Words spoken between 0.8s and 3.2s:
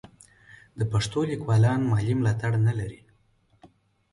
پښتو لیکوالان مالي ملاتړ نه لري.